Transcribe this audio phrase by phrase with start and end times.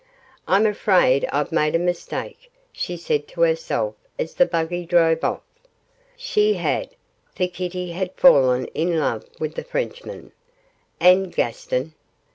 [0.47, 5.43] 'I'm afraid I've made a mistake,' she said to herself as the buggy drove off.
[6.17, 6.89] She had,
[7.35, 10.31] for Kitty had fallen in love with the Frenchman.
[10.99, 11.93] And Gaston?